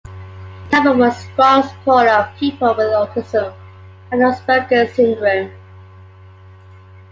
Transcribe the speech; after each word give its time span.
Khabra 0.71 0.97
was 0.97 1.15
a 1.15 1.21
strong 1.31 1.61
supporter 1.61 2.09
of 2.09 2.35
people 2.37 2.69
with 2.73 2.87
autism 2.87 3.53
and 4.11 4.21
Asperger 4.23 4.89
syndrome. 4.91 5.51